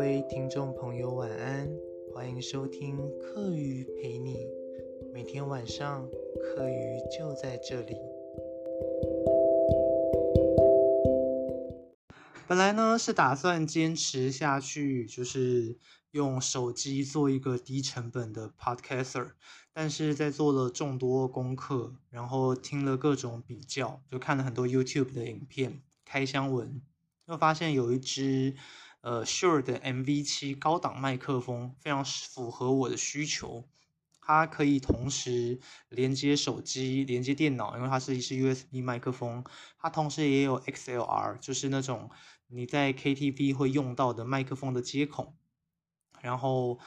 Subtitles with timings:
[0.00, 1.68] 各位听众朋友，晚安！
[2.14, 4.34] 欢迎收听课余陪你，
[5.12, 6.08] 每天晚上
[6.40, 7.94] 课余就在这里。
[12.48, 15.76] 本来呢是打算坚持下去，就是
[16.12, 19.32] 用手机做一个低成本的 podcaster，
[19.74, 26.80] 但是在做了众多功课，然后听了各种比较，就看了很多 YouTube 的影片，开箱文，
[27.26, 28.54] 又发现有一支。
[29.02, 33.64] 呃，Sure 的 MV7 高档麦克风非常符合我的需求，
[34.20, 35.58] 它可以同时
[35.88, 39.42] 连接手机、连接电脑，因为它是一支 USB 麦克风。
[39.78, 42.10] 它同时也有 XLR，就是那种
[42.48, 45.34] 你在 KTV 会用到的麦克风的接口。
[46.20, 46.78] 然后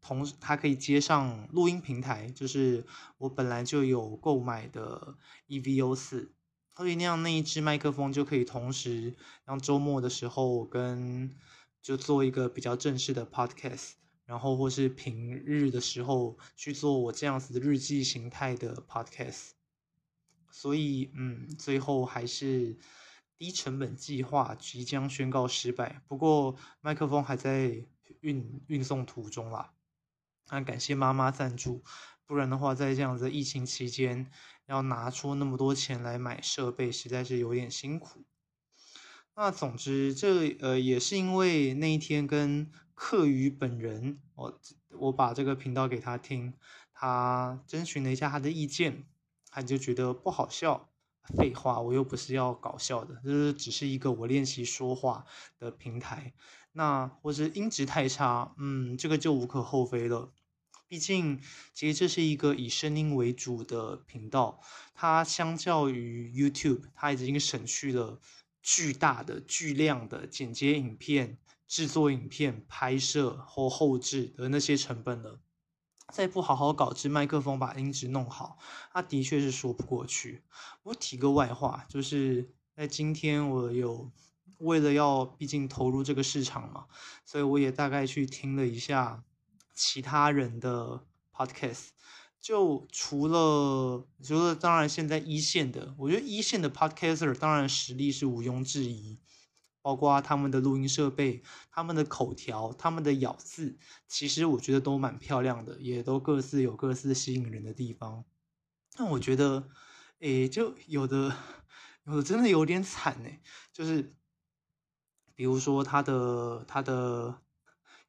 [0.00, 2.86] 同时它可以接上录音平台，就是
[3.18, 5.16] 我本来就有购买的
[5.48, 6.28] EVO4。
[6.76, 11.34] 所以那样那一支麦克风就可以同时让周末的时候跟
[11.86, 13.92] 就做一个比较正式的 podcast，
[14.24, 19.50] 然后或是平日的时候去做我这样子的日记形态的 podcast。
[20.50, 22.76] 所以嗯，最后还是
[23.38, 26.02] 低成本计划即将宣告失败。
[26.08, 27.86] 不过麦克风还在
[28.18, 29.72] 运运送途中啦，
[30.50, 31.84] 那感谢妈妈赞助。
[32.26, 34.28] 不然的话，在这样子疫情期间，
[34.66, 38.24] 要拿出那么多钱来买设备，实在是有点辛苦。
[39.38, 44.60] 那总之，这呃也是因为那一天跟课余本人，我
[44.98, 46.54] 我把这个频道给他听，
[46.94, 49.04] 他征询了一下他的意见，
[49.50, 50.88] 他就觉得不好笑。
[51.36, 55.26] 废话，我又不是要搞笑的，这只是一个我练习说话
[55.58, 56.32] 的平台。
[56.72, 60.32] 那或是音质太差，嗯，这个就无可厚非了。
[60.88, 61.40] 毕竟，
[61.74, 64.60] 其实这是一个以声音为主的频道，
[64.94, 68.20] 它相较于 YouTube，它已经省去了
[68.68, 75.38] 巨大的、巨量的剪接影片、制作影片、拍摄或后制的那些成本了。
[76.12, 78.58] 再不好好搞支麦克风，把音质弄好，
[78.92, 80.42] 它的确是说不过去。
[80.82, 84.10] 我提个外话，就是在今天，我有
[84.58, 86.86] 为了要，毕竟投入这个市场嘛，
[87.24, 89.22] 所以我也大概去听了一下。
[89.78, 91.90] 其他人的 podcast，
[92.46, 99.18] 就除了除了当然现在一线的，我觉得一线的 podcaster 当然实力是毋庸置疑，
[99.82, 101.42] 包括他们的录音设备、
[101.72, 108.24] 他们的口条、他们的咬字，其实我觉得都蛮漂亮的，也都各自有各自吸引人的地方。
[108.92, 109.68] 但我觉得，
[110.20, 111.36] 诶，就有的
[112.04, 113.40] 有的真的有点惨诶，
[113.72, 114.14] 就是
[115.34, 117.42] 比如说他的他的。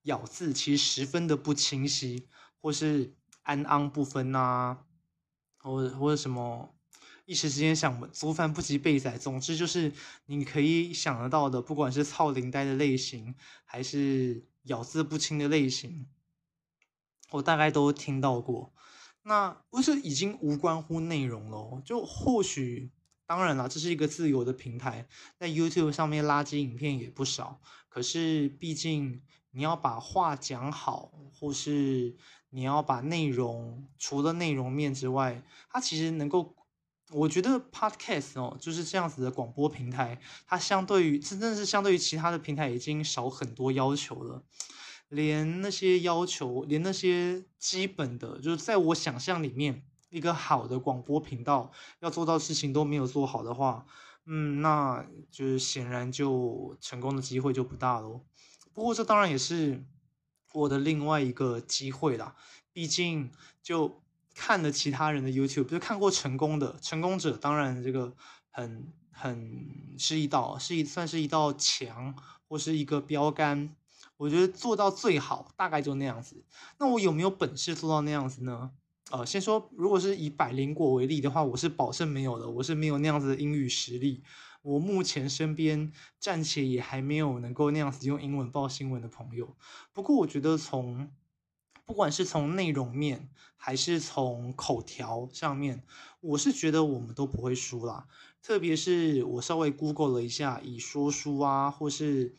[0.03, 2.30] 咬字其实十分的不清晰，
[2.62, 3.14] 或是
[3.47, 4.84] 安昂不分啊，
[5.59, 6.75] 或者或者什么，
[7.24, 9.18] 一时之间想族繁不及备载。
[9.18, 9.94] 总之就是
[10.25, 16.08] 你可以想得到的，不管是臭奶呆的类型，还是咬字不清的类型，
[17.31, 18.74] 我大概都听到过。
[19.24, 22.91] 那不是已经无关乎内容了，就或许
[23.25, 25.08] 当然了，这是一个自由的平台，
[25.40, 29.22] 在 YouTube 上面垃圾影片也不少，可是毕竟。
[29.52, 32.16] 你要把话讲好，或是
[32.50, 36.56] 你要把内容，除了内容面之外，它其实能够，
[37.12, 44.44] 我觉得 Podcast 哦，就是这样子的广播平台，它相对于真正是相对于其他的平台已经少很多要求了，
[45.09, 53.85] 连那些要求，连那些基本的，就是在我想象里面，一个好的广播频道要做到事情都没有做好的话，
[54.25, 58.22] 嗯，那就是显然就成功的机会就不大喽。
[58.74, 59.84] 不过这当然也是
[60.53, 62.35] 我的另外一个机会啦，
[62.74, 63.30] 毕竟
[63.62, 64.02] 就
[64.34, 68.13] 看了其他人的 YouTube，就看过成功的成功者，当然这个
[68.52, 72.16] 很很是一道是一算是一道墙
[72.47, 73.75] 或是一个标杆。
[74.18, 76.44] 我觉得做到最好大概就那样子。
[76.79, 78.72] 那我有没有本事做到那样子呢？
[79.12, 84.24] 呃，先说如果是以百灵果为例的话，我是保证没有的，我是没有那样子的英语实力。
[84.67, 89.55] 我目前身边暂且也还没有能够那样子用英文报新闻的朋友。
[89.93, 91.09] 不过我觉得从
[91.85, 95.84] 不管是从内容面还是从口条上面，
[96.19, 98.08] 我是觉得我们都不会输啦。
[98.43, 102.35] 特别是我稍微 Google 了一下，以说书啊，或是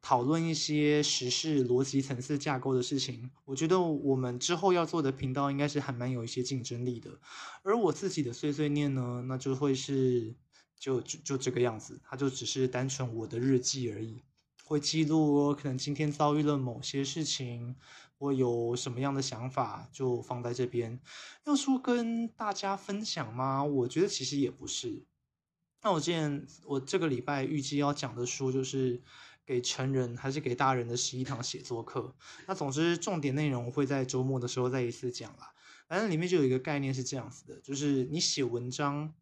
[0.00, 7.18] 讨论一些时事逻辑层次架构的事情，我觉得我们之后要做的频道应该是还蛮有一些竞争力的。
[7.64, 10.36] 而我自己的碎碎念呢，那就会是。
[10.78, 14.22] 就就就这个样子，它就只是单纯我的日记而已，
[14.64, 17.76] 会记录我可能今天遭遇了某些事情，
[18.18, 21.00] 我有什么样的想法就放在这边。
[21.44, 23.64] 要说跟大家分享吗？
[23.64, 25.04] 我觉得其实也不是。
[25.82, 29.00] 那我今我这个礼拜预计要讲的书就是
[29.44, 32.14] 给成人还是给大人的十一堂写作课。
[32.48, 35.52] 那总之，重点内容会在周末的时候再一次讲啦。
[35.86, 39.14] 反正里面就有一个概念是这样子的，就是你写文章，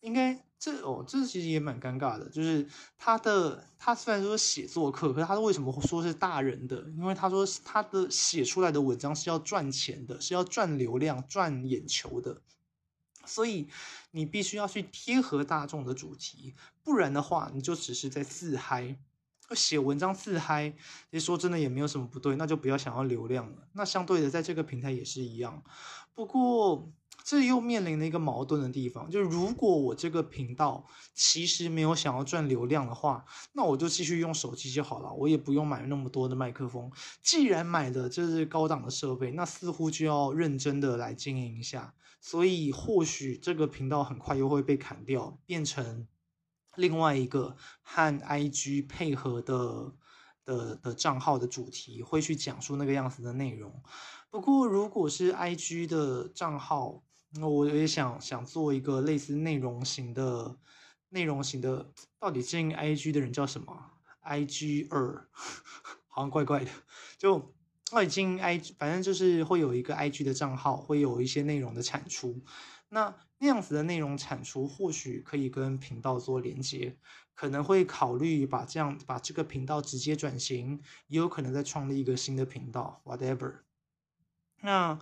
[0.00, 2.64] 应该这哦，这其实也蛮尴尬的，就是
[2.96, 6.88] 他的他虽然说写作课，可是他为什么说是大人的？
[6.96, 12.42] 因为他说他的写出来的文章是要赚钱的，是要赚流量、赚眼球的。
[13.26, 13.66] 所以
[14.12, 16.54] 你必须要去贴合大众的主题，
[16.84, 18.96] 不然的话，你就只是在自嗨。
[19.56, 20.70] 写文章自嗨，
[21.10, 23.68] 其实说真的也没有什么不对，那就不要想要流量了。
[23.72, 25.60] 那相对的，在这个平台也是一样。
[26.14, 26.88] 不过
[27.24, 30.84] 这又面临了一个矛盾的地方，就是如果我这个频道
[31.14, 36.90] 其实没有想要赚流量的话，那我就继续用手机就好了，我也不用买那么多的麦克风。
[37.22, 41.94] 既然买的这是高档的设备，那似乎就要认真的来经营一下。
[42.20, 46.06] 所以或许这个频道很快又会被砍掉，变成
[46.76, 49.92] 另外一个和 IG 配合的
[50.44, 53.82] 的的账号的主题，会去讲述那个样子的内容。
[54.30, 57.02] 不过如果是 IG 的账号，
[57.34, 60.56] 那我也想想做一个类似内容型的
[61.10, 63.92] 内容型的，到底经营 IG 的人叫什么
[64.24, 65.28] ？IG 二，
[66.08, 66.70] 好像怪怪的，
[67.18, 67.54] 就。
[67.94, 72.42] 那已经 I G，反正就是会有一个 I G 的账号，会有一些内容的产出。
[72.88, 76.96] 那那样子的内容产出，或许可以跟频道做连接，
[77.34, 83.56] 可能会考虑把这样把这个频道直接转型，也有可能再创立一个新的频道，whatever。
[84.62, 84.98] 那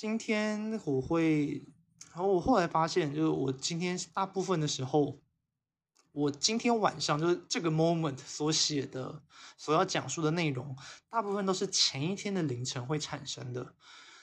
[0.00, 1.62] 今天我会，
[2.14, 5.20] 然后我后来发现，就是我今天大部分的时候。
[6.12, 9.22] 我今天晚上就是这个 moment 所写的、
[9.58, 10.74] 所要讲述的内容，
[11.10, 13.74] 大部分都是前一天的凌晨会产生的。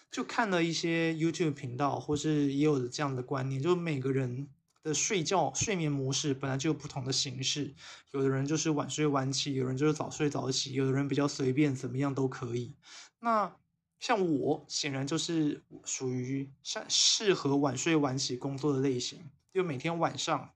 [0.10, 4.50] 就看了一些 YouTube 频道，或是也有这样的观念，就是每个人
[4.82, 7.76] 的睡觉睡眠模式本来就有不同的形式。
[8.14, 12.76] 有的人就是晚睡晚起，有人就是早睡早起，有的人比较随便，怎么样都可以。
[13.20, 13.56] 那
[14.00, 20.54] 像我，显然就是属于适适合晚睡晚起工作的类型，就每天晚上。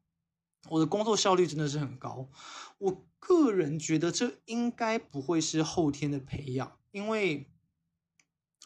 [0.70, 2.30] 我的工作效率真的是很高，
[2.78, 7.50] 我个人觉得这应该不会是后天的培养，因为，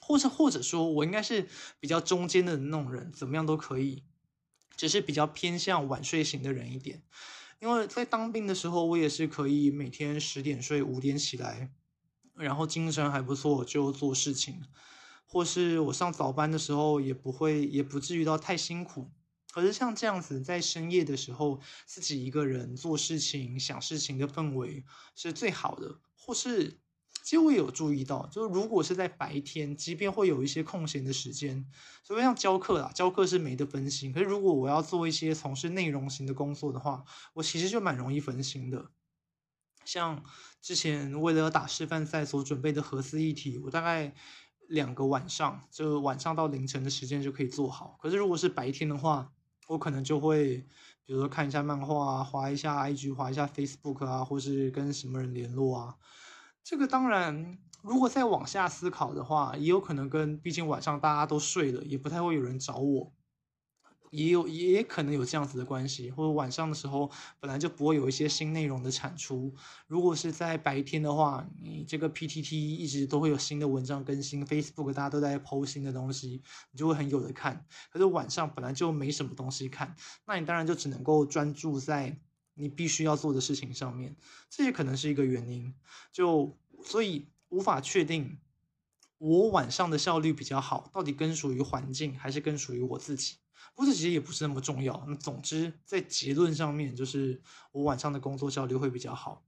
[0.01, 1.47] 或者或者说我应该是
[1.79, 4.03] 比较中间的那种人，怎么样都可以，
[4.75, 7.01] 只是比较偏向晚睡型的人一点。
[7.59, 11.71] 因为在当兵的时候，我也是可以每天十点睡，五点起来，
[12.35, 14.61] 然后精神还不错，就做事情，
[15.25, 19.09] 或是我上早班的时候，也不会，也不至于到太辛苦。
[19.51, 24.83] 可是像这样子，在深夜的时候，自己一个人做事情、想事情的氛围
[25.15, 25.99] 是最好的。
[26.17, 26.81] 或是，
[27.23, 31.65] 其实我也有注意到，就是如果是在白天，即便会有一些空闲的时间，
[32.03, 34.11] 所以像教课啦，教课是没得分心。
[34.11, 37.05] 可是如果我要做一些从事内容型的工作的话，
[37.35, 38.91] 我其实就蛮容易分心的。
[39.85, 40.23] 像
[40.61, 44.13] 之前为了要打示范赛所准备的核四议题，我大概
[44.67, 47.97] 两个晚上，就晚上到凌晨的时间就可以做好。
[48.01, 49.31] 可是如果是白天的话，
[49.67, 50.57] 我可能就会，
[51.05, 55.95] 比如说看一下漫画啊，划一下 IG，划一下 Facebook 啊，或是跟什么人联络啊。
[56.63, 63.13] 这个当然，如果再往下思考的话，也有可能跟，毕竟晚上大家都睡了，也不太会有人找我。
[64.15, 69.53] 也有也可能有这样子的关系，或者晚上的时候本来就不会有一些新内容的产出。
[69.87, 77.65] 如果是在白天的话，你这个 PTT 一直都会有新的文章更新，Facebook 大家都在 PO 新的东西，你就会很有的看。
[77.91, 82.17] 可是晚上本来就没什么东西看，那你当然就只能够专注在
[82.53, 84.15] 你必须要做的事情上面。
[84.49, 85.73] 这也可能是一个原因，
[86.13, 88.37] 就所以无法确定
[89.17, 93.35] 我晚上的效率比较好，到底更属于环境还是更属于我自己。
[93.75, 95.03] 不过这其实也不是那么重要。
[95.05, 97.41] 那总之，在结论上面，就是
[97.73, 99.43] 我晚上的工作效率会比较好。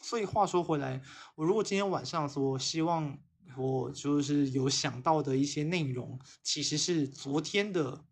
[0.00, 1.02] 所以话说回来，
[1.34, 3.18] 我如果今天晚上所希望
[3.56, 8.04] 我就是有想到的一些内容，其实是昨天的，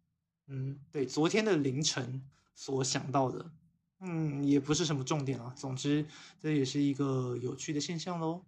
[0.48, 3.52] 嗯，对，昨天的凌晨所想到的，
[4.00, 5.54] 嗯，也不是什么重点啊。
[5.56, 6.04] 总之，
[6.40, 8.44] 这也是一个有趣的现象喽。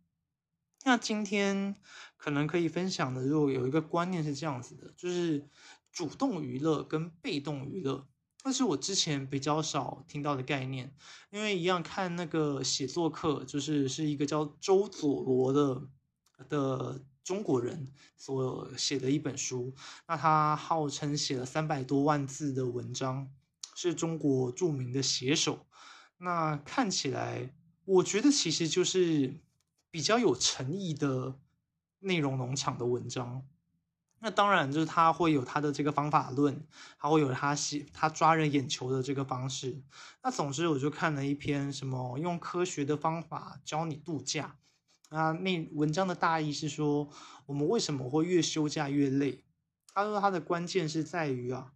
[0.84, 1.76] 那今天
[2.16, 5.48] 可能可以分享的，如果有一个观念是这样子的，就是。
[5.92, 8.08] 主动娱乐跟被动娱乐，
[8.44, 10.92] 那是我之前比较少听到的概念。
[11.30, 15.82] 因为一样看那个写作课，就是是一个叫周佐罗的
[16.48, 19.74] 的中国人所写的一本书。
[20.08, 23.30] 那他号称写了三百多万字的文章，
[23.74, 25.66] 是中国著名的写手。
[26.16, 29.38] 那看起来，我觉得其实就是
[29.90, 31.38] 比较有诚意的
[32.00, 33.46] 内容农场的文章。
[34.24, 36.64] 那当然就是他会有他的这个方法论，
[36.96, 39.82] 他会有他喜他抓人眼球的这个方式。
[40.22, 44.54] 那总之我就看了一篇什么用科学的方法教你度假。
[45.08, 47.10] 啊，那文章的大意是说，
[47.46, 49.42] 我们为什么会越休假越累？
[49.92, 51.72] 他说他的关键是在于啊，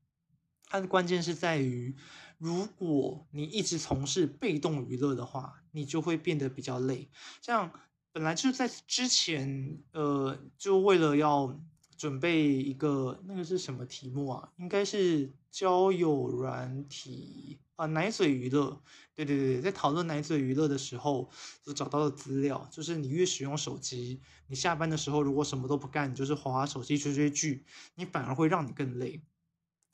[0.68, 1.96] 他的关键是在于，
[2.38, 7.10] 如果你一直从事被动娱乐的话，你就会变得比较累。
[7.42, 7.72] 像
[8.12, 11.58] 本来就在之前，呃，就为了要。
[11.96, 14.48] 准备一个那个是什么题目啊？
[14.58, 18.80] 应该是交友软体啊，奶嘴娱乐。
[19.14, 21.30] 对对对，在讨论奶嘴娱乐的时候，
[21.64, 29.22] 就找到了资料，就是你越使用手机，你下班的时候如果什么都不干，你就是滑手机追追剧，你反而会让你更累。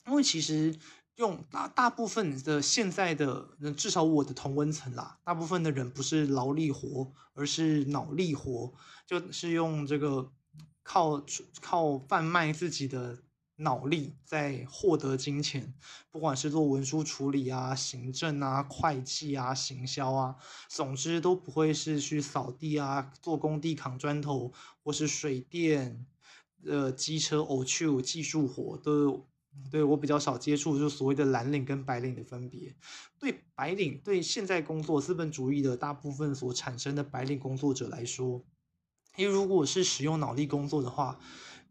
[0.05, 0.77] 因为其实
[1.15, 8.73] 用大大部分的现在的人，至少我的同温层啦，大部分的人不是劳力活，而是脑力活，
[9.07, 10.31] 就是用这个。
[10.83, 11.23] 靠
[11.61, 13.17] 靠贩卖自己的
[13.55, 15.73] 脑力在获得金钱，
[16.11, 20.35] 不管是做文书处理啊、行政啊、会计啊、行销啊，
[20.69, 24.51] 总之都不会是去扫地啊、做工地扛砖头，
[24.83, 26.05] 或是水电、
[26.65, 29.27] 呃机车、偶趣技术活都。
[29.69, 32.75] 对，我比较少接触，就所谓的蓝领跟白领的分别。
[33.19, 38.43] 对白领，对现在工作资本主义的大部分所产生的白领工作者来说。
[39.15, 41.19] 因为如果是使用脑力工作的话，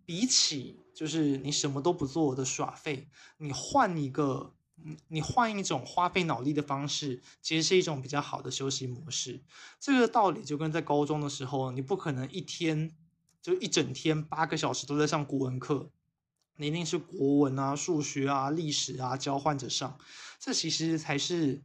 [0.04, 3.08] 比起就是你什么都不做的耍废，
[3.38, 4.54] 你换一个，
[5.08, 9.42] 你换一种花费脑力的方式，其实是一种比较好的休息模式。
[9.80, 12.90] 这个道理就跟在高中的时候，你不可能一天
[13.40, 15.90] 就一整天八个小时都在上国文课，
[16.56, 19.98] 你一定是国文啊、数学啊、历史啊交换着上，
[20.38, 21.62] 这其实才是。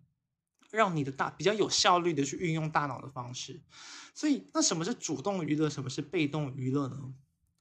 [0.69, 3.61] 让你的大比较有效率的去运用大脑的方式，
[4.13, 7.13] 所以那什么是主动娱乐，什么是被动娱乐呢？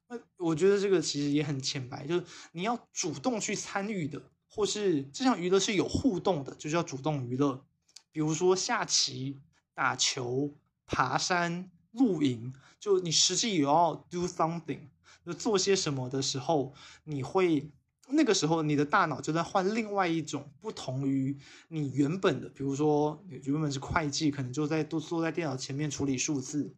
[0.08, 7.64] 那我觉得这个其实也很浅白，就是你要主动去参与的，或是这项娱乐是有互动的，就叫主动娱乐。
[8.10, 9.38] 比如说下棋、
[9.74, 10.54] 打球、
[10.86, 14.88] 爬山、露营，就你实际有要 do something，
[15.24, 17.70] 就做些什么的时候，你会。
[18.08, 21.36] 那个时候，你的大脑就在换另外一种不同于
[21.68, 26.74] 你原本的，比如说你原本是会计，可能就在坐坐在电脑前面处理数字，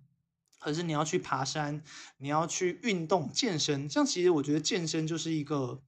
[0.58, 1.82] 可是你要去爬山，
[2.16, 5.82] 你要去运动健身，这样其实我觉得健身就是一个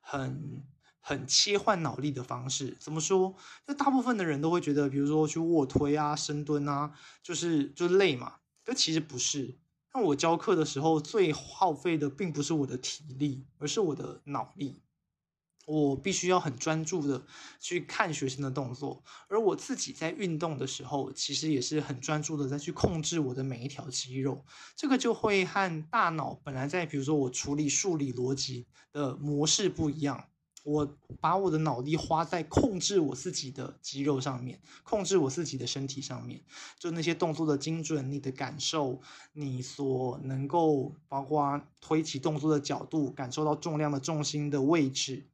[0.00, 0.64] 很
[1.00, 2.76] 很切换脑力的方式。
[2.80, 3.36] 怎么说？
[3.66, 8.34] 就大部分的人都会觉得，比如说去卧推啊、深蹲啊，就是就累嘛，
[8.64, 9.56] 但其实不是。
[9.94, 14.80] 那我教课的时候，最耗费的并不是我的体力，而是我的脑力。
[15.64, 17.22] 我必须要很专注的
[17.60, 24.44] 去看学生的动作，而我自己在运动的时候，其实也是很专注的在去控制我的每一条肌肉。
[24.74, 30.24] 这个就会和大脑本来在，比如说我处理数理逻辑的模式不一样。
[30.64, 36.40] 我把我的脑力花在控制我自己的肌肉上面，控制我自己的身体上面，
[36.78, 39.00] 就那些动作的精准，你的感受，
[39.32, 45.26] 你所能够包括推起动作的角度，感受到重量的重心的位置，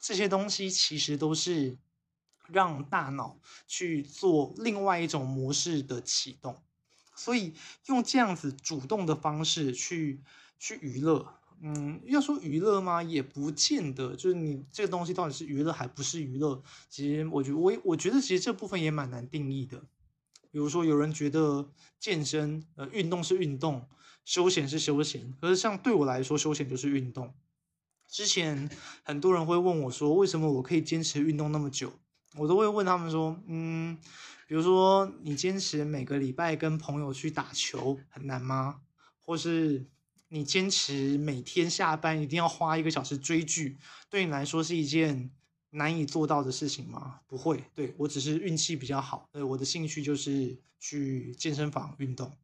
[0.00, 1.76] 这些东西其实都是
[2.46, 6.56] 让大脑去做另外一种模式的启动，
[7.14, 7.52] 所以
[7.86, 10.22] 用这样子主动的方式去
[10.58, 11.34] 去娱乐。
[11.62, 13.02] 嗯，要说娱乐吗？
[13.02, 14.16] 也不见得。
[14.16, 16.62] 就是你这个东西到底是娱乐还不是娱乐？
[16.88, 19.82] 其实我觉得，我我觉得其实这部分也蛮难定义的。
[20.50, 23.86] 比如说，有人觉得健身、呃，运动是运动，
[24.24, 25.34] 休闲是休闲。
[25.38, 27.34] 可是像对我来说，休闲就是运动。
[28.08, 28.70] 之前
[29.04, 31.92] 很多人会问我说，为什么我可以坚持运动那么久？
[32.36, 33.98] 我都会问他们说，嗯，
[34.48, 38.80] 比如说你坚持每个礼拜跟朋友去打球很难吗？
[39.20, 39.84] 或是？
[40.32, 45.30] 你坚持每天下班一定要花一个小时追剧，对你来说是一件
[45.70, 47.20] 难以做到的事情吗？
[47.26, 49.28] 不会，对，我只是运气比较好。
[49.32, 52.36] 对，我的兴趣就是去健身房运动。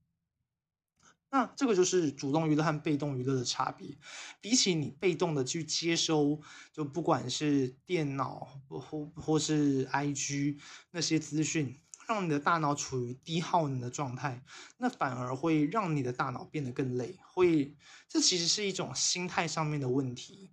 [1.30, 3.96] 那这个就是主动娱乐和被动娱乐的差别。
[4.40, 6.40] 比起你被动的去接收，
[6.72, 10.58] 就不管是电脑或或是 IG
[10.90, 11.76] 那些资讯。
[12.06, 14.42] 让你的大脑处于低耗能的状态，
[14.78, 17.18] 那反而会让你的大脑变得更累。
[17.32, 17.74] 会，
[18.08, 20.50] 这其实是一种心态上面的问题。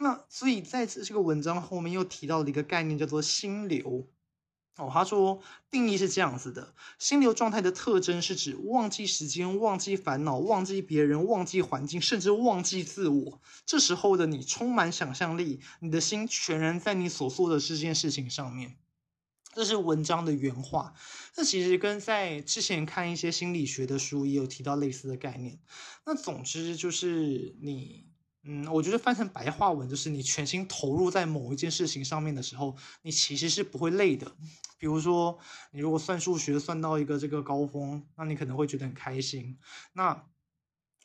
[0.00, 4.08] 那所以在这个文章后面又提到了一个概念，叫做心流。
[4.76, 5.40] 哦，他说
[5.72, 13.40] 定义是这样子的：心流状态的特征是指忘记时间、忘记烦恼、忘记别人、忘记环境，甚至忘记自我。
[13.66, 18.76] 这时候的你充满想象力，你的心全然在你所做的这件事情上面。
[19.58, 20.94] 这是文章的原话，
[21.32, 25.58] 这其实跟在之前看一些心理学的书也有提到类似的概念。
[26.06, 28.06] 那总之就是你，
[28.44, 34.30] 嗯，我觉得翻成白话文就是你全心投入在某一件事情上面的时候，你其实是不会累的。
[34.78, 35.36] 比如说，
[35.72, 39.58] 你如果算数学算到一个这个高峰，那你可能会觉得很开心。
[39.92, 40.24] 那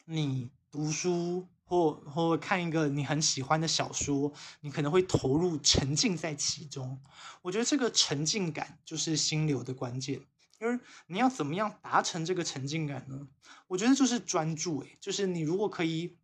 [0.06, 7.02] 你读书或或看一个你很喜欢的小说，你可能会投入沉浸在其中。
[7.42, 10.22] 我觉得这个沉浸感就是心流的关键。
[10.60, 13.28] 因为你要怎么样达成这个沉浸感呢？
[13.68, 16.16] 我觉得就是专注，诶，就是你如果可以。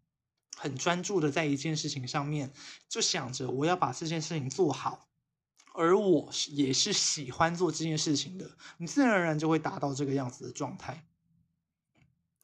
[0.57, 2.51] 很专注的在一件事情上面，
[2.89, 5.07] 就想着我要把这件事情做好，
[5.73, 11.05] 而我也是喜欢做这件事情的，你自然而然就会达到这个样子的状态。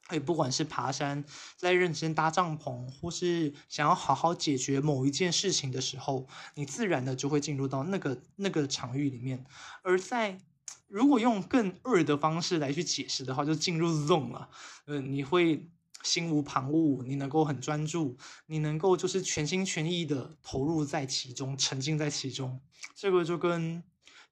[0.08, 1.24] 哎，不管是爬山，
[1.58, 9.46] 在认真搭帐篷，或是想要好好解决某一件事情的时候，你自然的就会进入到那个那个场域里面。
[9.82, 10.40] 而在
[10.88, 14.50] 如果用更二的方式来去解释的话，就进入 zone 了。
[14.86, 15.68] 嗯、呃，你会。
[16.04, 22.62] 心无旁骛，你能够很专注，你能够就是全心全意的投入在其中，沉浸在其中。
[22.94, 23.82] 这个就跟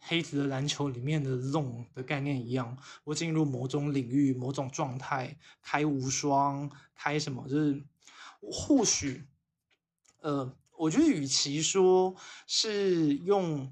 [0.05, 7.81] 黑子的篮球里面的 zone 的概念一样，我进入某种领域、某种状态，开无双，开什么，就是
[8.41, 9.23] 或许，
[10.19, 13.71] 呃，我觉得与其说是用。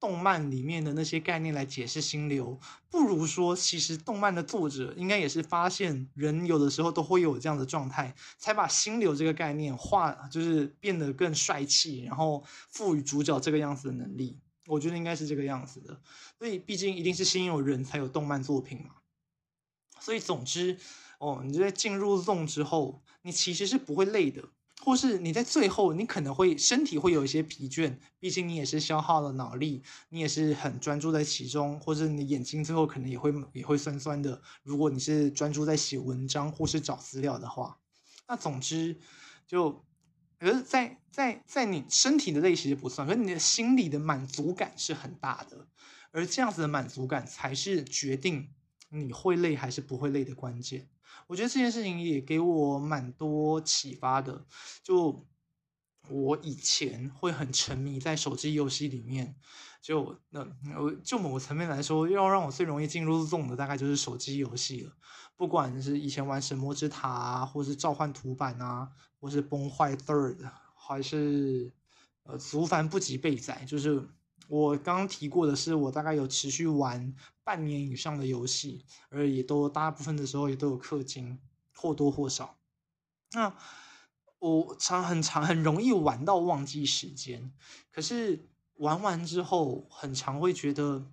[0.00, 2.56] 动漫里面的那些概念来解释心流，
[2.88, 14.38] 不如说，其实动漫的作者应该也是发现人有的时候都会有这样的状态，才把心流这个概念画，就是变得更帅气，然后赋予主角这个样子的能力。
[14.68, 16.00] 我觉得应该是这个样子的。
[16.38, 18.96] 所以，毕竟一定是先有人才有动漫作品嘛。
[19.98, 20.78] 所以，总之，
[21.18, 24.44] 哦，你在进入 zone 之后，你其实是不会累的。
[24.80, 34.40] 或是你在最后，你可能会身体会有一些疲倦，毕竟你也是消耗了脑力，你也是很专注在其中，或者你眼睛最后可能也会也会酸酸的。
[34.62, 37.76] 如果你是专注在写文章或是找资料的话，
[38.28, 38.96] 那总之
[39.48, 39.84] 就，
[40.38, 45.66] 可是在在在你身体的累其实不算，可是你的心理的满足感是很大的，
[46.12, 48.48] 而这样子的满足感才是决定
[48.90, 50.88] 你会累还是不会累的关键。
[51.26, 54.46] 我觉得这件事情也给我蛮多启发的。
[54.82, 55.26] 就
[56.08, 59.36] 我以前会很沉迷在手机游戏里面，
[59.80, 60.46] 就那
[60.80, 64.92] 我就某个层面来说，要让我最容易进入 zone 的大概就是手机游戏了。
[65.36, 68.90] 不管是以前玩神魔之塔啊，或是召唤图版啊，
[69.20, 71.72] 或是崩坏 Third，还是
[72.24, 74.08] 呃族繁不及备载，就是。
[74.50, 81.38] 我刚刚提过的是，我大概有持续玩半年以上的游戏，而也都大部分的时候也都有氪金，
[81.74, 82.56] 或多或少。
[83.32, 83.54] 那
[84.38, 87.52] 我常很常很容易玩到忘记时间，
[87.90, 91.06] 可是玩完之后，很常会觉得，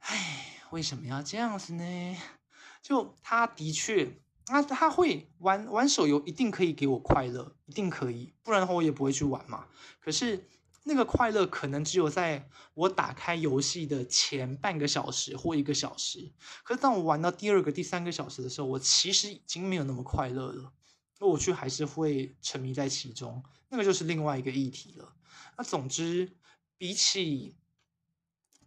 [0.00, 2.16] 唉，为什么要这样子呢？
[2.82, 9.66] 就他的确，那他会玩玩手游，一定可以给我快乐，一定可以，不然的话我也不会去玩嘛。
[10.00, 10.48] 可是。
[10.86, 16.30] 那个快乐可能只有在我打开游戏的前半个小时或一个小时，
[16.62, 20.72] 可是当我玩到第二个、第三个小时的时候，我其实已经没有那么快乐了，
[21.18, 25.14] 那我却还是会沉迷在其中，那个就是另外一个议题了。
[25.56, 26.36] 那总之，
[26.76, 27.56] 比起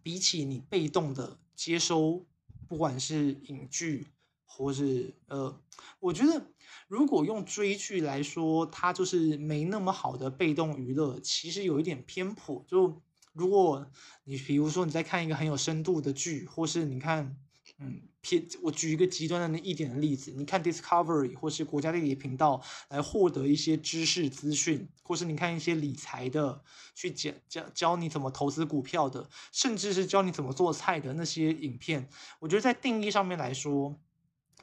[0.02, 2.26] 比起你被动的接收，
[2.66, 4.06] 不管是影剧
[4.44, 5.60] 或是呃，
[6.00, 6.46] 我觉得。
[6.86, 12.64] 如果用追剧来说，它就是没那么好的被动娱乐，其实有一点偏颇。
[12.66, 13.02] 就
[13.34, 13.90] 如果
[14.24, 17.36] 你比如说你在看一个很有深度的剧，或是你看，
[17.80, 26.62] 嗯，偏我举一个极端的那一点的例子，你看 Discovery 或是国家地理频道来获得一些知识资讯，或是你看一些理财的，
[26.94, 32.08] 去教教教你怎么投资股票的，甚至是教你怎么做菜的那些影片，
[32.40, 33.98] 我觉得在定义上面来说，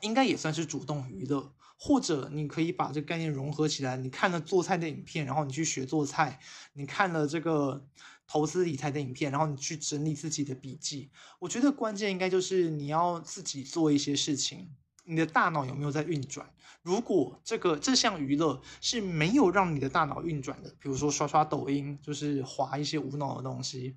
[0.02, 1.54] 应该也算是主动娱乐。
[1.78, 6.40] 或者你可以把这个概念融合起来，你看了做菜的影片，然后你去学做菜；
[6.72, 7.86] 你看了这个
[8.28, 11.10] 投资理财的影片，然后你去整理自己的笔记。
[11.40, 14.70] 我觉得关键应该就是你要自己做一些事情，
[15.04, 16.50] 你的大脑有没有在运转？
[16.82, 23.96] 如果这个这项娱乐是没有让你的大脑运转的，比如说刷刷抖音，就是滑一些无脑的东西，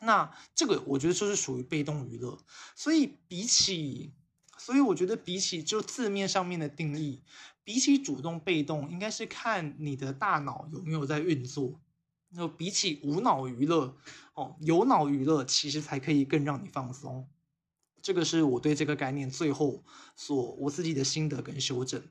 [0.00, 2.38] 那这个我觉得就是属于被动娱乐。
[2.74, 4.12] 所以比起
[4.56, 7.22] 所以我觉得，比起就字面上面的定义，
[7.62, 11.80] 比起主动被动，应该是看你的大脑有没有在运作。
[12.30, 13.96] 那比起无脑娱乐，
[14.34, 17.26] 哦，有脑娱乐其实才可以更让你放松。
[18.02, 19.82] 这个是我对这个概念最后
[20.14, 22.02] 所我自己的心得跟修正。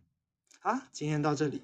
[0.59, 1.61] 好，今天到这里，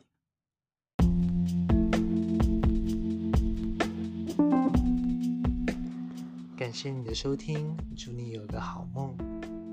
[6.55, 9.17] 感谢你的收听，祝你有个好梦，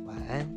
[0.06, 0.48] 晚安。